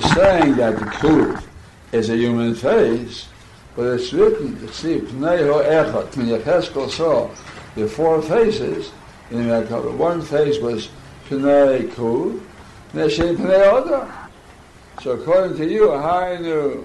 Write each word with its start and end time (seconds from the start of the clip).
he's 0.00 0.14
saying 0.14 0.56
that 0.56 0.78
the 0.78 0.84
kuf 0.84 1.44
is 1.92 2.10
a 2.10 2.16
human 2.16 2.54
face, 2.54 3.28
but 3.74 3.82
it's 3.94 4.12
written, 4.12 4.68
see, 4.72 4.98
Pnei 4.98 5.40
Echad, 5.40 6.16
when 6.16 6.26
Yecheskel 6.26 6.90
saw 6.90 7.30
the 7.74 7.88
four 7.88 8.20
faces 8.22 8.92
in 9.30 9.38
Merkava, 9.44 9.96
one 9.96 10.22
face 10.22 10.58
was 10.58 10.88
Pnei 11.28 11.88
Kuf, 11.90 12.40
Neshem 12.92 13.36
Pnei 13.36 13.64
Odom. 13.72 14.12
So 15.02 15.12
according 15.12 15.56
to 15.58 15.68
you, 15.68 15.88
Hainu 15.88 16.84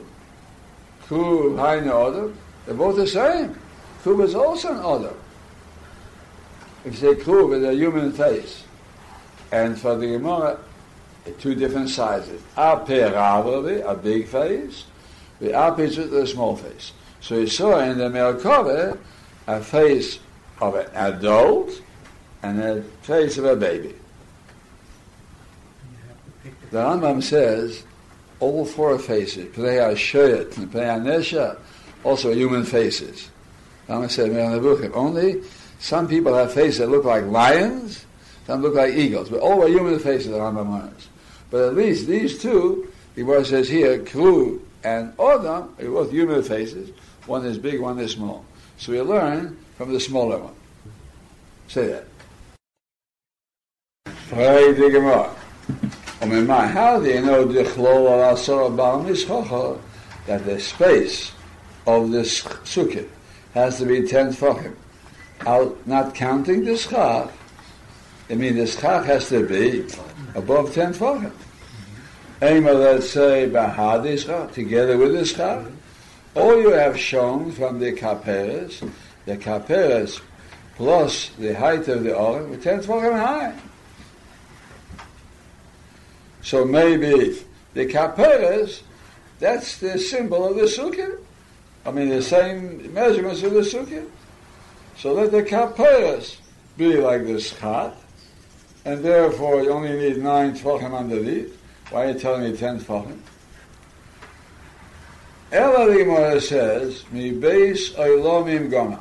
Kuf, 1.07 1.55
Hainu 1.55 1.91
Odom, 1.91 2.35
they're 2.65 2.75
both 2.75 2.95
the 2.95 3.07
same. 3.07 3.57
Kuf 4.03 4.23
is 4.23 4.35
also 4.35 4.71
an 4.71 4.79
Odom. 4.79 5.15
If 6.85 7.01
you 7.01 7.15
say 7.15 7.55
is 7.55 7.63
a 7.63 7.73
human 7.73 8.11
face, 8.11 8.63
and 9.51 9.79
for 9.79 9.95
the 9.95 10.07
Gemara, 10.07 10.59
two 11.39 11.55
different 11.55 11.89
sizes. 11.89 12.41
Ape 12.57 12.89
a 12.89 13.99
big 14.01 14.27
face, 14.27 14.85
the 15.39 15.53
opposite 15.53 16.11
a 16.13 16.27
small 16.27 16.55
face. 16.55 16.91
So 17.21 17.39
he 17.39 17.47
saw 17.47 17.79
in 17.79 17.97
the 17.97 18.09
Merkava 18.09 18.97
a 19.47 19.61
face 19.61 20.19
of 20.59 20.75
an 20.75 20.87
adult 20.93 21.81
and 22.41 22.59
a 22.61 22.83
face 23.01 23.37
of 23.37 23.45
a 23.45 23.55
baby. 23.55 23.95
The 26.71 26.79
Rambam 26.79 27.21
says 27.23 27.83
all 28.39 28.65
four 28.65 28.97
faces, 28.99 29.45
Pnei 29.55 29.79
HaShoyet 29.79 30.57
and 30.57 30.71
Pnei 30.71 30.99
HaNesha, 30.99 31.57
also 32.03 32.33
human 32.33 32.65
faces. 32.65 33.29
Rambam 33.87 34.09
said, 34.09 34.91
only 34.93 35.43
some 35.79 36.07
people 36.07 36.33
have 36.33 36.53
faces 36.53 36.79
that 36.79 36.89
look 36.89 37.05
like 37.05 37.25
lions, 37.25 38.05
some 38.47 38.61
look 38.61 38.73
like 38.73 38.93
eagles, 38.93 39.29
but 39.29 39.39
all 39.39 39.63
are 39.63 39.67
human 39.67 39.99
faces, 39.99 40.31
the 40.31 40.37
Rambam 40.37 40.71
learns. 40.71 41.09
But 41.53 41.67
at 41.67 41.75
least 41.75 42.07
these 42.07 42.41
two, 42.41 42.91
the 43.13 43.21
Gemara 43.21 43.45
says 43.45 43.69
here, 43.69 43.99
Kru 44.03 44.59
and 44.83 45.15
Odam, 45.17 45.79
are 45.79 45.91
both 45.91 46.09
human 46.09 46.41
faces. 46.41 46.89
One 47.27 47.45
is 47.45 47.59
big, 47.59 47.79
one 47.79 47.99
is 47.99 48.13
small. 48.13 48.43
So 48.77 48.91
we 48.91 48.99
learn 49.01 49.55
from 49.77 49.93
the 49.93 49.99
smaller 49.99 50.39
one. 50.39 50.55
Say 51.67 51.85
that. 51.89 52.05
The 54.31 54.89
Gemara. 54.89 55.29
Oh, 56.23 56.65
how 56.65 56.99
do 56.99 57.07
you 57.07 57.21
know 57.21 57.45
that 57.45 57.65
the 60.45 60.59
space 60.59 61.31
of 61.85 62.09
this 62.09 62.41
sukkah 62.41 63.07
has 63.53 63.77
to 63.77 63.85
be 63.85 64.07
ten 64.07 64.31
tefachim? 64.33 64.73
Out, 65.45 65.77
not 65.85 66.15
counting 66.15 66.65
the 66.65 66.75
schach, 66.75 67.29
I 68.29 68.35
mean 68.35 68.55
the 68.55 68.67
schach 68.67 69.05
has 69.05 69.29
to 69.29 69.45
be 69.45 69.87
above 70.35 70.73
ten 70.73 70.93
tefachim. 70.93 71.31
Ema, 72.43 72.73
let's 72.73 73.09
say, 73.09 73.49
Bahadishcha, 73.49 74.51
together 74.51 74.97
with 74.97 75.13
the 75.13 75.23
Schach, 75.23 75.65
or 76.35 76.55
you 76.55 76.71
have 76.71 76.99
shown 76.99 77.51
from 77.53 77.79
the 77.79 77.93
Kaperes, 77.93 78.91
the 79.25 79.37
Kaperes 79.37 80.19
plus 80.75 81.29
the 81.37 81.53
height 81.53 81.87
of 81.87 82.03
the 82.03 82.13
Oren 82.13 82.49
were 82.49 82.57
10 82.57 82.81
tefachim 82.81 83.17
high. 83.17 83.55
So 86.41 86.65
maybe 86.65 87.39
the 87.73 87.85
Kaperes, 87.85 88.81
that's 89.39 89.77
the 89.77 89.97
symbol 89.97 90.45
of 90.49 90.57
the 90.57 90.63
Sukkah. 90.63 91.17
I 91.85 91.91
mean, 91.91 92.09
the 92.09 92.21
same 92.21 92.93
measurements 92.93 93.43
of 93.43 93.53
the 93.53 93.61
Sukkah. 93.61 94.05
So 94.97 95.13
let 95.13 95.31
the 95.31 95.43
Kaperes 95.43 96.37
be 96.77 96.97
like 96.97 97.25
the 97.25 97.39
Schach, 97.39 97.93
and 98.85 99.03
therefore 99.03 99.63
you 99.63 99.71
only 99.71 99.93
need 99.93 100.17
nine 100.17 100.53
tefachim 100.55 100.97
underneath. 100.97 101.59
Why 101.89 102.05
are 102.05 102.11
you 102.11 102.19
telling 102.19 102.51
me 102.51 102.57
ten 102.57 102.79
tefachim? 102.79 103.19
Ela 105.51 105.95
Gemara 105.95 106.41
says, 106.41 107.03
"Mi 107.11 107.31
beis 107.31 107.93
oilomim 107.95 108.69
goma." 108.69 108.99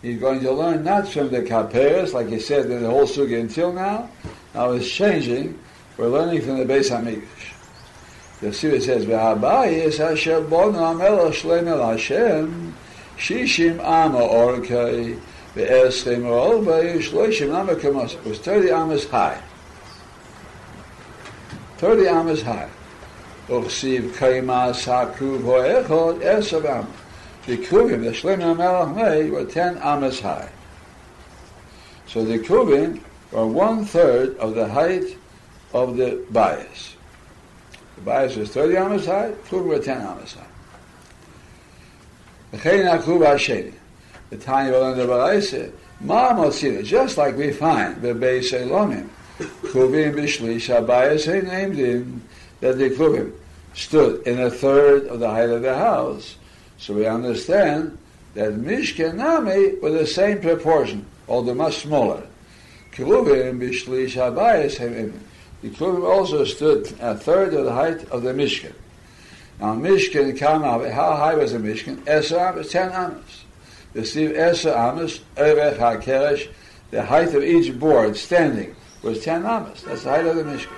He's 0.00 0.18
going 0.20 0.40
to 0.40 0.52
learn 0.52 0.84
not 0.84 1.08
from 1.08 1.30
the 1.30 1.42
kaperas, 1.42 2.14
like 2.14 2.28
he 2.28 2.38
said 2.38 2.70
in 2.70 2.82
the 2.82 2.88
whole 2.88 3.06
sugi 3.06 3.40
until 3.40 3.72
now. 3.72 4.08
Now 4.54 4.70
it's 4.72 4.88
changing. 4.88 5.58
We're 5.96 6.08
learning 6.08 6.42
from 6.42 6.58
the 6.58 6.64
Beis 6.64 6.90
Hamikdash. 6.90 7.54
The 8.40 8.46
Sivit 8.48 8.82
says, 8.82 9.04
"V'habayis 9.04 9.98
asher 9.98 10.40
bonam 10.40 11.02
el 11.02 11.30
shleim 11.32 11.66
el 11.66 11.84
Hashem 11.84 12.74
shishim 13.16 13.80
ama 13.80 14.20
orkei 14.20 15.18
ve'eschem 15.58 16.24
ol 16.26 16.62
shloishim 16.62 17.54
ama 17.54 17.74
kamos." 17.74 18.16
Was 18.24 18.38
thirty 18.38 18.70
amas 18.70 19.04
high. 19.06 19.42
30 21.78 22.08
amas 22.08 22.42
high. 22.42 22.68
Uchsiv 23.48 24.10
kaima 24.16 24.74
sakruv 24.74 25.42
ho'echot 25.42 26.20
esav 26.20 26.64
am. 26.64 26.92
The 27.46 27.56
kruvim, 27.56 28.02
the 28.02 28.10
shlim 28.10 28.40
HaMelech 28.40 28.96
made, 28.96 29.30
were 29.30 29.44
10 29.44 29.78
amas 29.78 30.20
high. 30.20 30.50
So 32.06 32.24
the 32.24 32.38
kruvim 32.40 33.00
were 33.30 33.46
one 33.46 33.84
third 33.84 34.36
of 34.38 34.54
the 34.56 34.68
height 34.68 35.16
of 35.72 35.96
the 35.96 36.22
bayis. 36.32 36.94
The 37.94 38.10
bayis 38.10 38.36
was 38.36 38.50
30 38.50 38.76
amas 38.76 39.06
high, 39.06 39.30
kruvim 39.48 39.66
were 39.66 39.78
10 39.78 40.00
amas 40.00 40.34
high. 40.34 40.44
V'chein 42.52 42.90
ha'kruv 42.90 43.24
ha'sheni. 43.24 43.72
The 44.30 44.36
tiny 44.36 44.70
will 44.70 44.84
end 44.84 45.00
the 45.00 45.06
Baraisa, 45.06 45.72
just 46.84 47.16
like 47.16 47.36
we 47.36 47.50
find 47.50 48.02
the 48.02 48.08
Beis 48.08 48.52
Elomim, 48.52 49.08
Kruvim 49.38 50.14
Bishlish 50.14 50.68
Abayas 50.68 51.24
he 51.24 51.46
named 51.46 51.76
him 51.76 52.22
that 52.60 52.76
the 52.76 52.90
Kruvim 52.90 53.32
stood 53.74 54.26
in 54.26 54.38
a 54.40 54.50
third 54.50 55.06
of 55.06 55.20
the 55.20 55.30
height 55.30 55.48
of 55.48 55.62
the 55.62 55.74
house. 55.74 56.36
So 56.76 56.94
we 56.94 57.06
understand 57.06 57.96
that 58.34 58.52
Mishkan 58.54 59.14
Nami 59.14 59.76
were 59.76 59.90
the 59.90 60.06
same 60.06 60.40
proportion, 60.40 61.06
although 61.26 61.54
much 61.54 61.78
smaller. 61.78 62.26
Kruvim 62.92 63.58
Bishlish 63.60 64.14
Abayas 64.14 64.78
The 65.62 65.70
Kruvim 65.70 66.04
also 66.04 66.44
stood 66.44 66.94
a 67.00 67.16
third 67.16 67.54
of 67.54 67.64
the 67.64 67.72
height 67.72 68.04
of 68.10 68.22
the 68.22 68.32
Mishkan. 68.34 68.74
Now 69.58 69.74
Mishkan 69.74 70.38
how 70.92 71.16
high 71.16 71.34
was 71.34 71.52
the 71.52 71.58
Mishkan? 71.58 72.06
Esa 72.06 72.38
Amas, 72.38 72.70
ten 72.70 72.92
Amas. 72.92 73.44
The 76.90 77.02
height 77.02 77.34
of 77.34 77.42
each 77.42 77.78
board 77.78 78.16
standing 78.16 78.74
was 79.02 79.22
10 79.24 79.44
amas. 79.46 79.82
That's 79.82 80.04
the 80.04 80.10
height 80.10 80.26
of 80.26 80.36
the 80.36 80.44
Mishkan. 80.44 80.74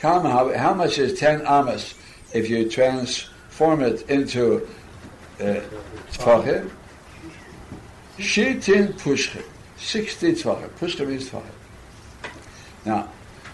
How, 0.00 0.52
how 0.56 0.74
much 0.74 0.98
is 0.98 1.18
10 1.18 1.46
amas 1.46 1.94
if 2.32 2.48
you 2.50 2.68
transform 2.68 3.82
it 3.82 4.08
into 4.10 4.68
uh, 5.40 5.60
tfachim? 6.12 6.70
Shitin 8.18 8.92
pushchim. 8.94 9.44
60 9.76 10.32
tfachim. 10.32 10.68
Pushchim 10.70 11.08
means 11.08 11.28
tfachim. 11.28 11.44
Now, 12.84 13.08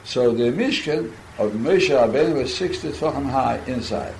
so 0.04 0.32
the 0.32 0.44
Mishkan 0.44 1.12
of 1.38 1.52
Moshe 1.52 1.90
Rabbeinu 1.90 2.42
was 2.42 2.56
60 2.56 2.92
tfachim 2.92 3.30
high 3.30 3.58
inside. 3.66 4.14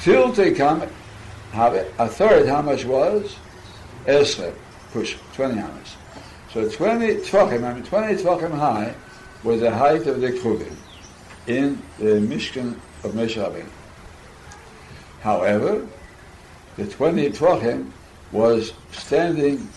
Till 0.00 0.32
they 0.32 0.52
come, 0.52 0.82
a 1.54 2.08
third 2.08 2.48
how 2.48 2.62
much 2.62 2.84
was? 2.84 3.36
Esrei, 4.06 4.54
push, 4.92 5.16
20 5.34 5.60
amas. 5.60 5.96
So 6.52 6.68
20 6.68 7.16
tvachim, 7.16 7.64
I 7.64 7.74
mean 7.74 7.82
20 7.82 8.22
tvachim 8.22 8.50
high, 8.52 8.94
was 9.42 9.60
the 9.60 9.70
height 9.70 10.06
of 10.06 10.20
the 10.20 10.32
kruvim 10.32 10.74
in 11.46 11.80
the 11.98 12.20
Mishkan 12.20 12.74
of 13.04 13.12
Moshe. 13.12 13.66
However, 15.20 15.86
the 16.76 16.86
20 16.86 17.30
tvachim 17.30 17.90
was 18.32 18.72
standing, 18.92 19.68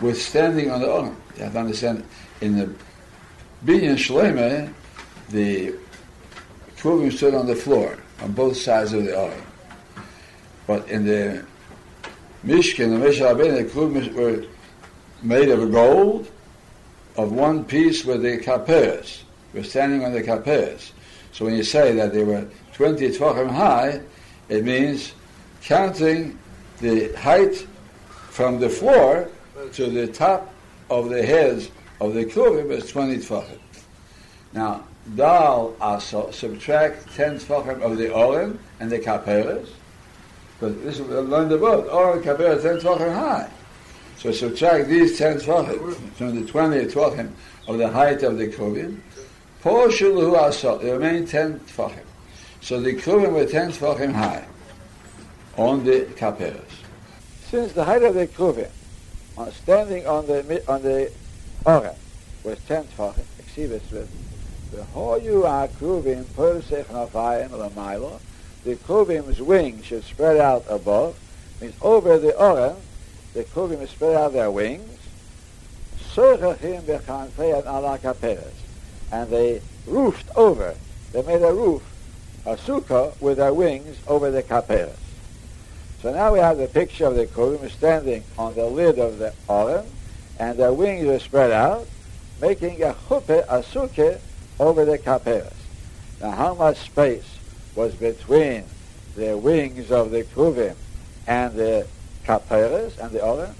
was 0.00 0.22
standing 0.24 0.70
on 0.70 0.80
the 0.80 0.92
arm. 0.92 1.16
You 1.36 1.44
have 1.44 1.52
to 1.52 1.58
understand, 1.60 2.04
in 2.40 2.56
the 2.56 2.66
Binyan 3.64 3.96
Shlema, 3.96 4.72
the 5.30 5.74
kruvim 6.76 7.12
stood 7.12 7.34
on 7.34 7.46
the 7.46 7.56
floor, 7.56 7.98
on 8.22 8.32
both 8.32 8.56
sides 8.56 8.92
of 8.92 9.04
the 9.04 9.18
arm. 9.18 9.42
But 10.68 10.86
in 10.90 11.06
the 11.06 11.46
Mishkan, 12.44 12.90
the 12.90 13.06
Moshe 13.06 13.20
Rabbeinu, 13.20 13.56
the 13.56 13.64
kruvim 13.64 14.12
were 14.12 14.44
made 15.22 15.48
of 15.48 15.72
gold 15.72 16.30
of 17.16 17.32
one 17.32 17.64
piece 17.64 18.04
with 18.04 18.22
the 18.22 18.36
kaperes. 18.36 19.22
We're 19.54 19.64
standing 19.64 20.04
on 20.04 20.12
the 20.12 20.22
kaperes. 20.22 20.92
So 21.32 21.46
when 21.46 21.56
you 21.56 21.64
say 21.64 21.94
that 21.94 22.12
they 22.12 22.22
were 22.22 22.46
20 22.74 23.08
tvachim 23.08 23.50
high, 23.50 24.02
it 24.50 24.62
means 24.62 25.14
counting 25.62 26.38
the 26.80 27.14
height 27.14 27.66
from 28.28 28.60
the 28.60 28.68
floor 28.68 29.30
to 29.72 29.86
the 29.86 30.06
top 30.06 30.52
of 30.90 31.08
the 31.08 31.22
heads 31.22 31.70
of 31.98 32.12
the 32.12 32.26
kruvim 32.26 32.70
is 32.72 32.90
20 32.90 33.16
tvachim. 33.16 33.58
Now, 34.52 34.84
dal 35.16 35.74
also 35.80 36.30
subtract 36.30 37.14
10 37.14 37.38
tvachim 37.38 37.80
of 37.80 37.96
the 37.96 38.12
oren 38.12 38.58
and 38.80 38.90
the 38.90 38.98
kaperes, 38.98 39.70
but 40.60 40.82
this 40.82 40.98
is 40.98 41.06
learned 41.08 41.52
about. 41.52 41.88
Oren 41.88 42.22
kaperes 42.22 42.62
10 42.62 42.78
tvachim 42.78 43.14
high. 43.14 43.50
So 44.16 44.32
subtract 44.32 44.88
these 44.88 45.18
10 45.18 45.38
tvachim 45.38 45.94
from 46.14 46.40
the 46.40 46.46
20 46.46 46.86
tvachim 46.86 47.30
of 47.66 47.78
the 47.78 47.88
height 47.88 48.22
of 48.22 48.38
the 48.38 48.48
Kruvim, 48.48 49.00
Poshalu 49.62 50.48
asal. 50.48 50.78
They 50.78 50.92
remain 50.92 51.26
ten 51.26 51.58
tfachim. 51.60 52.04
So 52.60 52.80
the 52.80 52.94
kruvim 52.94 53.32
were 53.32 53.44
ten 53.44 53.70
tfachim 53.70 54.12
high 54.12 54.46
on 55.56 55.84
the 55.84 56.06
kaperas. 56.16 56.62
Since 57.50 57.72
the 57.72 57.84
height 57.84 58.02
of 58.02 58.14
the 58.14 58.28
kruvim, 58.28 58.70
standing 59.52 60.06
on 60.06 60.26
the 60.26 60.62
on 60.70 60.82
the 60.82 61.10
oren, 61.64 61.96
was 62.44 62.58
ten 62.68 62.84
tfachim, 62.84 63.24
exhibits 63.40 63.90
with 63.90 64.08
the 64.70 64.82
hoyu 64.94 65.42
kruvim 65.78 66.22
persech 66.24 66.84
nafayim 66.84 67.50
lamaylo. 67.50 68.20
The 68.64 68.74
kruvim's 68.76 69.40
wings 69.40 69.84
should 69.86 70.04
spread 70.04 70.36
out 70.38 70.64
above, 70.68 71.16
means 71.60 71.74
over 71.80 72.18
the 72.18 72.36
oren. 72.36 72.76
The 73.34 73.44
kruvim 73.44 73.86
spread 73.88 74.16
out 74.16 74.32
their 74.32 74.50
wings. 74.50 74.98
And 79.12 79.30
they 79.30 79.62
roofed 79.86 80.28
over. 80.36 80.74
They 81.12 81.22
made 81.22 81.42
a 81.42 81.52
roof, 81.52 81.82
a 82.44 82.56
sukkah, 82.56 83.20
with 83.20 83.36
their 83.38 83.54
wings 83.54 83.96
over 84.06 84.30
the 84.30 84.42
kaperas. 84.42 84.98
So 86.02 86.12
now 86.12 86.32
we 86.32 86.38
have 86.40 86.58
the 86.58 86.66
picture 86.68 87.06
of 87.06 87.14
the 87.16 87.26
Korim 87.26 87.68
standing 87.70 88.22
on 88.36 88.54
the 88.54 88.66
lid 88.66 88.98
of 88.98 89.18
the 89.18 89.32
oren, 89.48 89.86
and 90.38 90.58
their 90.58 90.72
wings 90.72 91.06
are 91.06 91.18
spread 91.18 91.50
out, 91.50 91.86
making 92.40 92.82
a 92.82 92.94
chuppah, 92.94 93.44
a 93.48 93.62
sukkah, 93.62 94.20
over 94.60 94.84
the 94.84 94.98
kaperas. 94.98 95.54
Now 96.20 96.32
how 96.32 96.54
much 96.54 96.78
space 96.78 97.38
was 97.78 97.94
between 97.94 98.64
the 99.14 99.38
wings 99.38 99.92
of 99.92 100.10
the 100.10 100.24
Kruvim 100.24 100.74
and 101.28 101.54
the 101.54 101.86
kaperas 102.24 102.98
and 102.98 103.12
the 103.12 103.24
other. 103.24 103.42
oren? 103.42 103.54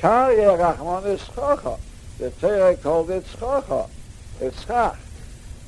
Kar 0.00 0.32
Rachmanis 0.32 1.78
the 2.18 2.30
Torah 2.32 2.76
called 2.76 3.08
it 3.10 3.24
Tzchocha. 3.24 3.88
It's 4.40 4.66
Schach. 4.66 4.98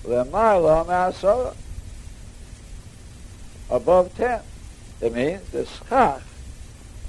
L'mayla 0.05 0.85
ma'asora. 0.85 1.55
Above 3.71 4.13
ten. 4.17 4.41
It 5.01 5.15
means 5.15 5.49
the 5.51 5.67
Schach 5.67 6.21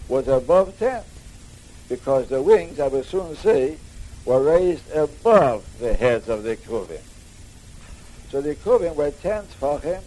was 0.08 0.28
above 0.28 0.78
ten. 0.78 1.02
Because 1.90 2.30
the 2.30 2.44
wings, 2.44 2.80
I 2.80 2.90
will 2.90 3.04
soon 3.04 3.36
see, 3.38 3.78
were 4.24 4.44
raised 4.44 4.92
above 4.92 5.66
the 5.80 5.96
heads 5.96 6.30
of 6.30 6.44
the 6.44 6.58
Kruvim. 6.58 7.02
So 8.34 8.42
the 8.42 8.56
Kruvim 8.56 8.96
were 8.96 9.12
ten 9.12 9.44
Tzfachim 9.44 10.02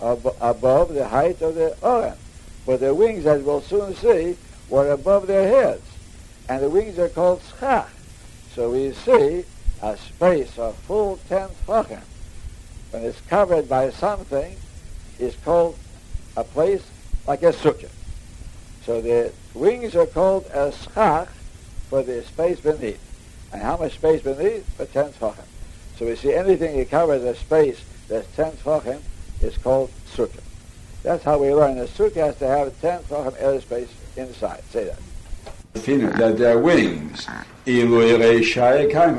ab- 0.00 0.36
above 0.40 0.94
the 0.94 1.08
height 1.08 1.42
of 1.42 1.56
the 1.56 1.76
Oren. 1.82 2.14
But 2.64 2.78
the 2.78 2.94
wings, 2.94 3.26
as 3.26 3.42
we'll 3.42 3.60
soon 3.60 3.96
see, 3.96 4.36
were 4.68 4.92
above 4.92 5.26
their 5.26 5.48
heads. 5.48 5.82
And 6.48 6.62
the 6.62 6.70
wings 6.70 6.96
are 7.00 7.08
called 7.08 7.42
Schach. 7.58 7.88
So 8.54 8.70
we 8.70 8.92
see 8.92 9.44
a 9.82 9.96
space 9.96 10.56
of 10.60 10.76
full 10.76 11.16
ten 11.28 11.48
tefachim, 11.66 12.02
when 12.92 13.02
it's 13.02 13.20
covered 13.22 13.68
by 13.68 13.90
something, 13.90 14.54
is 15.18 15.34
called 15.44 15.76
a 16.36 16.44
place 16.44 16.84
like 17.26 17.42
a 17.42 17.52
sukkah. 17.52 17.90
So 18.86 19.00
the 19.00 19.32
wings 19.54 19.96
are 19.96 20.06
called 20.06 20.46
a 20.54 20.70
schach 20.70 21.30
for 21.90 22.04
the 22.04 22.22
space 22.22 22.60
beneath. 22.60 23.00
And 23.52 23.60
how 23.60 23.76
much 23.76 23.94
space 23.94 24.22
beneath? 24.22 24.72
For 24.76 24.86
ten 24.86 25.10
tefachim. 25.10 25.46
So 26.02 26.08
we 26.08 26.16
see 26.16 26.34
anything 26.34 26.76
that 26.78 26.90
covers 26.90 27.22
a 27.22 27.32
space 27.36 27.80
that's 28.08 28.26
ten 28.34 28.50
tefachim 28.50 29.00
is 29.40 29.56
called 29.56 29.88
sukkah. 30.12 30.42
That's 31.04 31.22
how 31.22 31.38
we 31.38 31.54
learn. 31.54 31.78
A 31.78 31.84
sukkah 31.84 32.26
has 32.26 32.36
to 32.38 32.48
have 32.48 32.80
ten 32.80 33.04
tefachim 33.04 33.36
airspace 33.40 33.86
inside. 34.16 34.64
Say 34.64 34.86
that 34.86 34.98
that 36.18 36.38
their 36.38 36.58
wings 36.58 37.28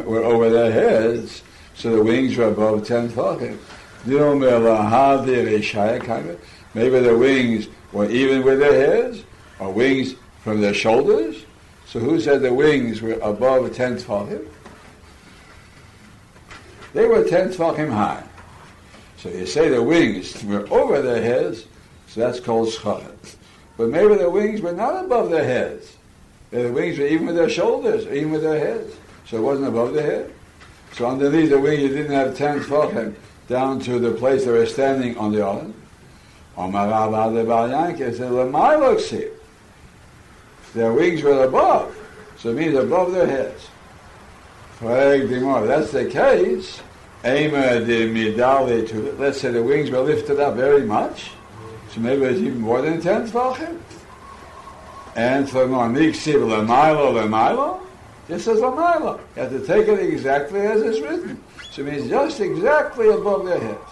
were 0.06 0.24
over 0.26 0.50
their 0.50 0.72
heads, 0.74 1.42
so 1.74 1.96
the 1.96 2.04
wings 2.04 2.36
were 2.36 2.50
above 2.50 2.86
ten 2.86 3.08
tefachim. 3.08 3.58
Maybe 6.74 7.00
the 7.00 7.18
wings 7.18 7.68
were 7.94 8.10
even 8.10 8.44
with 8.44 8.60
their 8.60 8.74
heads, 8.74 9.24
or 9.58 9.72
wings 9.72 10.16
from 10.44 10.60
their 10.60 10.74
shoulders. 10.74 11.46
So 11.88 12.00
who 12.00 12.20
said 12.20 12.42
the 12.42 12.54
wings 12.54 13.02
were 13.02 13.14
above 13.22 13.74
ten 13.74 13.96
tefachim? 13.96 14.50
They 16.94 17.08
were 17.08 17.24
ten 17.24 17.50
tefachim 17.50 17.92
high. 17.92 18.24
So 19.18 19.30
you 19.30 19.46
say 19.46 19.70
the 19.70 19.82
wings 19.82 20.44
were 20.44 20.68
over 20.70 21.02
their 21.02 21.22
heads, 21.22 21.66
so 22.08 22.22
that's 22.22 22.40
called 22.40 22.70
schachet. 22.70 23.36
But 23.78 23.90
maybe 23.90 24.16
the 24.16 24.30
wings 24.30 24.62
were 24.62 24.74
not 24.74 25.06
above 25.06 25.32
their 25.32 25.44
heads. 25.44 25.98
The 26.52 26.72
wings 26.72 27.00
were 27.00 27.08
even 27.08 27.28
with 27.28 27.36
their 27.36 27.50
shoulders, 27.50 28.06
even 28.06 28.32
with 28.32 28.44
their 28.44 28.60
heads. 28.60 28.96
So 29.26 29.38
it 29.38 29.42
wasn't 29.42 29.70
above 29.70 29.94
the 29.94 30.04
head. 30.04 30.32
So 30.94 31.08
underneath 31.08 31.50
the 31.50 31.60
wing, 31.60 31.82
you 31.82 31.88
didn't 31.88 32.12
have 32.12 32.38
ten 32.38 32.60
tefachim 32.60 33.16
down 33.48 33.80
to 33.82 33.98
the 33.98 34.12
place 34.12 34.46
they 34.46 34.52
were 34.52 34.66
standing 34.66 35.18
on 35.18 35.32
the 35.32 35.42
island. 35.42 35.74
Omar 36.56 36.88
Rabba 36.88 37.36
de 37.36 37.44
Balyanka 37.44 38.16
said, 38.16 38.32
Lamai 38.32 39.32
Their 40.76 40.94
wings 40.94 41.24
were 41.24 41.44
above. 41.44 41.98
So 42.38 42.50
it 42.50 42.56
means 42.56 42.76
above 42.76 43.12
their 43.12 43.26
heads. 43.26 43.70
If 44.82 45.68
that's 45.68 45.92
the 45.92 46.10
case. 46.10 46.82
Let's 47.24 49.40
say 49.40 49.52
the 49.52 49.64
wings 49.64 49.90
were 49.90 50.02
lifted 50.02 50.40
up 50.40 50.56
very 50.56 50.84
much. 50.84 51.32
So 51.92 52.02
maybe 52.02 52.26
it's 52.26 52.40
even 52.40 52.60
more 52.60 52.82
than 52.82 53.00
ten 53.00 53.30
tefachim. 53.30 53.80
And 55.16 55.50
for 55.50 55.68
Moniksiv 55.68 56.42
Lamailo 56.42 57.14
Lamailo, 57.14 57.80
this 58.28 58.48
is 58.48 58.60
Lamailo. 58.60 59.20
You 59.36 59.44
have 59.44 59.52
to 59.52 59.66
take 59.66 59.88
it 59.88 60.00
exactly 60.00 60.62
as 60.62 60.82
it's 60.82 61.00
written. 61.00 61.42
So 61.72 61.84
it 61.84 61.86
means 61.86 62.10
just 62.10 62.42
exactly 62.42 63.10
above 63.10 63.46
their 63.46 63.60
heads. 63.60 63.92